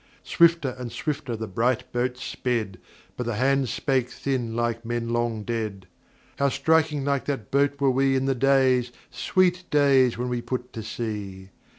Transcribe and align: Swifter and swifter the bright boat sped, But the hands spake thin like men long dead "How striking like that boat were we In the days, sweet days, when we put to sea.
Swifter 0.23 0.69
and 0.79 0.91
swifter 0.91 1.35
the 1.35 1.45
bright 1.47 1.91
boat 1.91 2.17
sped, 2.17 2.79
But 3.15 3.27
the 3.27 3.35
hands 3.35 3.69
spake 3.71 4.09
thin 4.09 4.55
like 4.55 4.83
men 4.83 5.09
long 5.09 5.43
dead 5.43 5.85
"How 6.39 6.49
striking 6.49 7.05
like 7.05 7.25
that 7.25 7.51
boat 7.51 7.79
were 7.79 7.91
we 7.91 8.15
In 8.15 8.25
the 8.25 8.33
days, 8.33 8.91
sweet 9.11 9.69
days, 9.69 10.17
when 10.17 10.29
we 10.29 10.41
put 10.41 10.73
to 10.73 10.81
sea. 10.81 11.51